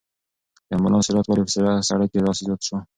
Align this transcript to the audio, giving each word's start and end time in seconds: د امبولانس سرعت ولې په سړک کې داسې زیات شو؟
د 0.67 0.69
امبولانس 0.75 1.05
سرعت 1.07 1.25
ولې 1.27 1.43
په 1.45 1.51
سړک 1.89 2.07
کې 2.11 2.19
داسې 2.25 2.41
زیات 2.47 2.61
شو؟ 2.67 2.77